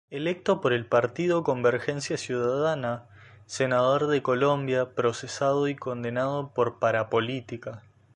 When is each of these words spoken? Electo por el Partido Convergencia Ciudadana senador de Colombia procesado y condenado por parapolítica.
Electo 0.09 0.61
por 0.61 0.73
el 0.73 0.87
Partido 0.87 1.43
Convergencia 1.43 2.17
Ciudadana 2.17 3.07
senador 3.45 4.07
de 4.07 4.23
Colombia 4.23 4.95
procesado 4.95 5.67
y 5.67 5.75
condenado 5.75 6.55
por 6.55 6.79
parapolítica. 6.79 7.83